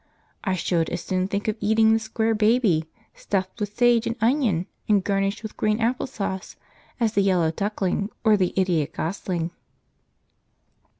[0.43, 4.65] I should as soon think of eating the Square Baby, stuffed with sage and onion
[4.89, 6.55] and garnished with green apple sauce,
[6.99, 9.51] as the yellow duckling or the idiot gosling.